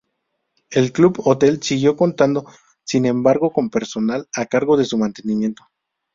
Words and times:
El 0.71 0.91
Club 0.93 1.19
Hotel 1.25 1.61
siguió 1.61 1.95
contando 1.95 2.45
sin 2.83 3.05
embargo 3.05 3.51
con 3.53 3.69
personal 3.69 4.27
a 4.35 4.47
cargo 4.47 4.75
de 4.75 4.85
su 4.85 4.97
mantenimiento. 4.97 5.67